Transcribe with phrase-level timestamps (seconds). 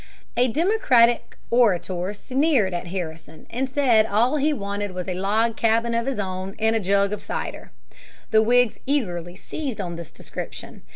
[0.35, 5.55] A Democratic orator sneered at Harrison, and said that all he wanted was a log
[5.55, 7.69] cabin of his own and a jug of cider.
[8.31, 10.81] The Whigs eagerly seized on this description.